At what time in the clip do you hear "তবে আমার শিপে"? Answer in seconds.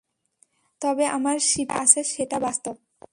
0.81-1.73